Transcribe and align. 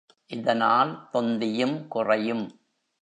இதனால் 0.25 1.09
தொந்தியும் 1.11 1.87
குறையும். 1.87 2.45